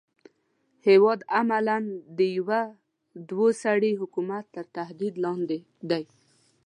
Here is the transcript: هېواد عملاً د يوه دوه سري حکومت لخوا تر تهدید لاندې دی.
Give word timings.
هېواد 0.87 1.19
عملاً 1.37 1.77
د 2.17 2.19
يوه 2.37 2.61
دوه 3.29 3.49
سري 3.63 3.91
حکومت 4.01 4.43
لخوا 4.47 4.53
تر 4.55 4.65
تهدید 4.75 5.15
لاندې 5.25 5.59
دی. 5.89 6.03